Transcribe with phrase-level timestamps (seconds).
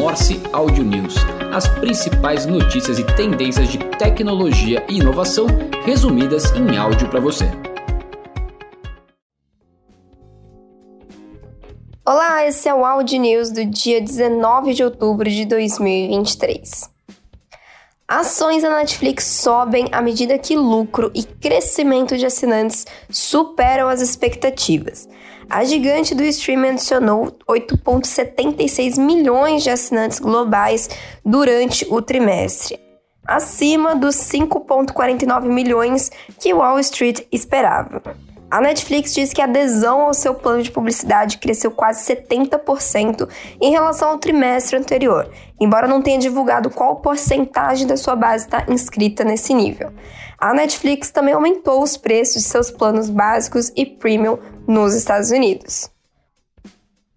[0.00, 1.14] Morse Audio News,
[1.52, 5.46] as principais notícias e tendências de tecnologia e inovação
[5.84, 7.44] resumidas em áudio para você.
[12.02, 16.88] Olá, esse é o Audio News do dia 19 de outubro de 2023.
[18.08, 25.06] Ações da Netflix sobem à medida que lucro e crescimento de assinantes superam as expectativas.
[25.50, 30.88] A gigante do streaming adicionou 8,76 milhões de assinantes globais
[31.24, 32.78] durante o trimestre,
[33.26, 36.08] acima dos 5,49 milhões
[36.38, 38.00] que Wall Street esperava.
[38.48, 43.28] A Netflix diz que a adesão ao seu plano de publicidade cresceu quase 70%
[43.60, 45.30] em relação ao trimestre anterior,
[45.60, 49.92] embora não tenha divulgado qual porcentagem da sua base está inscrita nesse nível.
[50.36, 54.38] A Netflix também aumentou os preços de seus planos básicos e premium
[54.70, 55.90] nos Estados Unidos.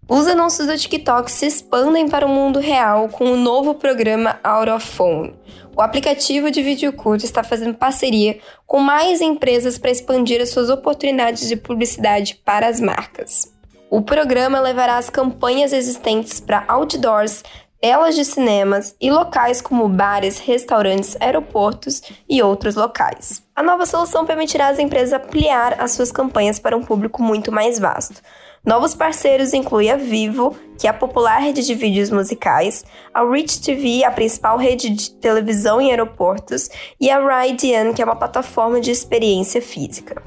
[0.08, 4.70] Os anúncios do TikTok se expandem para o mundo real com o novo programa Out
[4.70, 5.34] of Phone.
[5.74, 10.68] O aplicativo de vídeo curto está fazendo parceria com mais empresas para expandir as suas
[10.68, 13.52] oportunidades de publicidade para as marcas.
[13.88, 17.44] O programa levará as campanhas existentes para outdoors,
[17.84, 23.42] telas de cinemas e locais como bares, restaurantes, aeroportos e outros locais.
[23.54, 27.78] A nova solução permitirá às empresas ampliar as suas campanhas para um público muito mais
[27.78, 28.22] vasto.
[28.64, 33.60] Novos parceiros incluem a Vivo, que é a popular rede de vídeos musicais, a Rich
[33.60, 38.80] TV, a principal rede de televisão em aeroportos, e a Ridean, que é uma plataforma
[38.80, 40.22] de experiência física.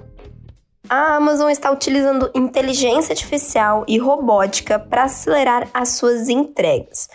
[0.87, 7.09] A Amazon está utilizando inteligência artificial e robótica para acelerar as suas entregas.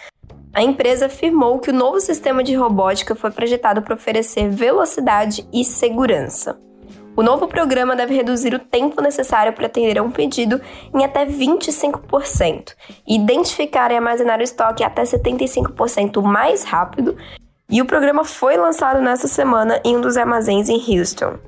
[0.54, 5.64] A empresa afirmou que o novo sistema de robótica foi projetado para oferecer velocidade e
[5.64, 6.60] segurança.
[7.16, 10.60] O novo programa deve reduzir o tempo necessário para atender a um pedido
[10.94, 12.74] em até 25%,
[13.06, 17.16] identificar e armazenar o estoque até 75% mais rápido,
[17.70, 21.38] e o programa foi lançado nesta semana em um dos armazéns em Houston.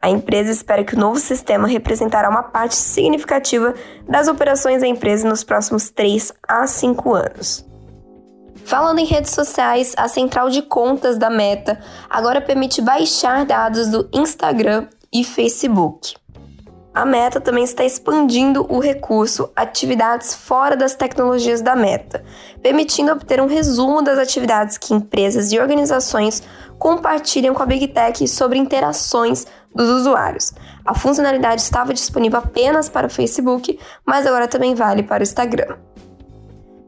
[0.00, 3.74] A empresa espera que o novo sistema representará uma parte significativa
[4.06, 7.75] das operações da empresa nos próximos 3 a 5 anos.
[8.66, 11.78] Falando em redes sociais, a central de contas da Meta
[12.10, 16.16] agora permite baixar dados do Instagram e Facebook.
[16.92, 22.24] A Meta também está expandindo o recurso Atividades fora das tecnologias da Meta,
[22.60, 26.42] permitindo obter um resumo das atividades que empresas e organizações
[26.76, 30.52] compartilham com a Big Tech sobre interações dos usuários.
[30.84, 35.76] A funcionalidade estava disponível apenas para o Facebook, mas agora também vale para o Instagram.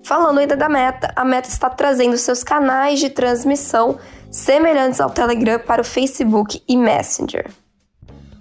[0.08, 3.98] Falando ainda da Meta, a Meta está trazendo seus canais de transmissão
[4.30, 7.50] semelhantes ao Telegram para o Facebook e Messenger.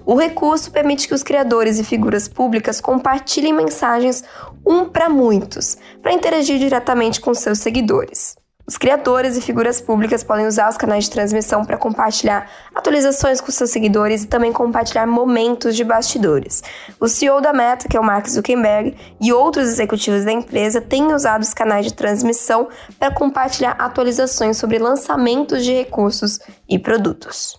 [0.06, 4.24] O recurso permite que os criadores e figuras públicas compartilhem mensagens
[4.66, 8.38] um para muitos, para interagir diretamente com seus seguidores.
[8.70, 13.50] Os criadores e figuras públicas podem usar os canais de transmissão para compartilhar atualizações com
[13.50, 16.62] seus seguidores e também compartilhar momentos de bastidores.
[17.00, 21.14] O CEO da Meta, que é o Mark Zuckerberg, e outros executivos da empresa têm
[21.14, 22.68] usado os canais de transmissão
[23.00, 27.58] para compartilhar atualizações sobre lançamentos de recursos e produtos.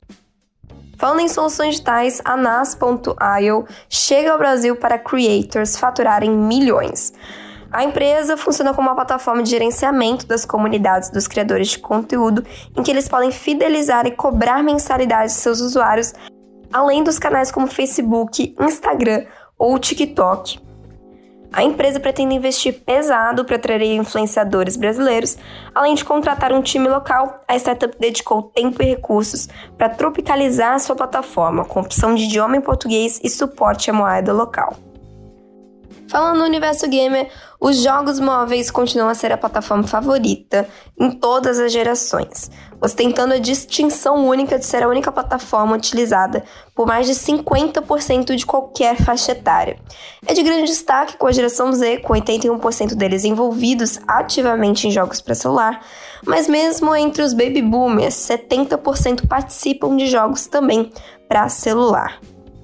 [0.98, 7.14] Falando em soluções digitais, a Nas.io chega ao Brasil para creators faturarem milhões.
[7.70, 12.42] A empresa funciona como uma plataforma de gerenciamento das comunidades dos criadores de conteúdo,
[12.76, 16.14] em que eles podem fidelizar e cobrar mensalidade de seus usuários,
[16.72, 19.26] além dos canais como Facebook, Instagram
[19.58, 20.60] ou TikTok.
[21.52, 25.36] A empresa pretende investir pesado para atrair influenciadores brasileiros,
[25.74, 27.42] além de contratar um time local.
[27.48, 32.60] A startup dedicou tempo e recursos para tropicalizar sua plataforma, com opção de idioma em
[32.60, 34.76] português e suporte à moeda local.
[36.08, 37.28] Falando no universo gamer,
[37.60, 40.66] os jogos móveis continuam a ser a plataforma favorita
[40.98, 46.86] em todas as gerações, ostentando a distinção única de ser a única plataforma utilizada por
[46.86, 49.78] mais de 50% de qualquer faixa etária.
[50.26, 55.21] É de grande destaque com a geração Z, com 81% deles envolvidos ativamente em jogos
[55.21, 55.84] para celular,
[56.24, 60.91] mas mesmo entre os baby boomers, 70% participam de jogos também
[61.28, 62.18] para celular.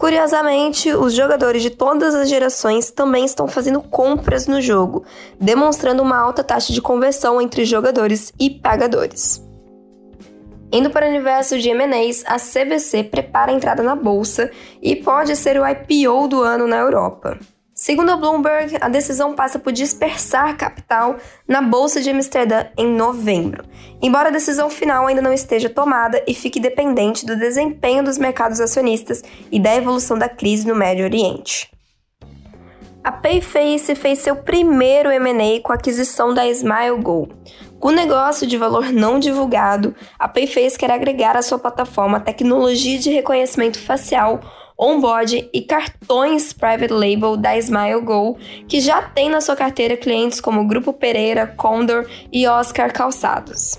[0.04, 5.02] Curiosamente, os jogadores de todas as gerações também estão fazendo compras no jogo,
[5.40, 9.42] demonstrando uma alta taxa de conversão entre jogadores e pagadores.
[10.70, 14.50] Indo para o universo de M&As, a CVC prepara a entrada na bolsa
[14.82, 17.38] e pode ser o IPO do ano na Europa.
[17.74, 21.16] Segundo a Bloomberg, a decisão passa por dispersar capital
[21.46, 23.64] na Bolsa de Amsterdã em novembro,
[24.00, 28.60] embora a decisão final ainda não esteja tomada e fique dependente do desempenho dos mercados
[28.60, 31.68] acionistas e da evolução da crise no Médio Oriente.
[33.02, 37.28] A Payface fez seu primeiro M&A com a aquisição da SmileGo.
[37.80, 43.10] Com negócio de valor não divulgado, a Payface quer agregar à sua plataforma tecnologia de
[43.10, 44.40] reconhecimento facial,
[44.78, 48.38] onboard e cartões private label da Smile Go,
[48.68, 53.78] que já tem na sua carteira clientes como Grupo Pereira, Condor e Oscar Calçados.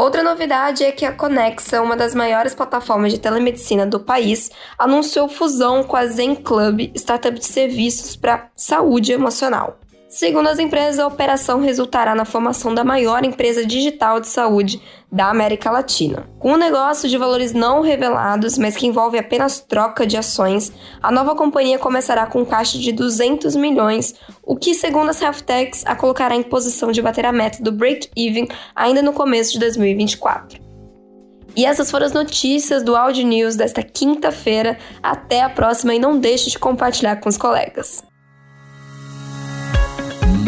[0.00, 5.28] Outra novidade é que a Conexa, uma das maiores plataformas de telemedicina do país, anunciou
[5.28, 9.78] fusão com a Zen Club, startup de serviços para saúde emocional.
[10.10, 15.30] Segundo as empresas, a operação resultará na formação da maior empresa digital de saúde da
[15.30, 16.28] América Latina.
[16.36, 21.12] Com um negócio de valores não revelados, mas que envolve apenas troca de ações, a
[21.12, 25.94] nova companhia começará com um caixa de 200 milhões, o que, segundo as Healthtechs, a
[25.94, 30.58] colocará em posição de bater a meta do break-even ainda no começo de 2024.
[31.54, 34.76] E essas foram as notícias do Audio News desta quinta-feira.
[35.00, 38.09] Até a próxima e não deixe de compartilhar com os colegas.